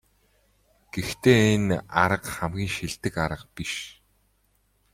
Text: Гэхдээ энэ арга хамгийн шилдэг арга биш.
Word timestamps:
Гэхдээ 0.93 1.39
энэ 1.55 1.77
арга 2.03 2.29
хамгийн 2.35 2.71
шилдэг 2.75 3.15
арга 3.25 3.45
биш. 3.55 3.73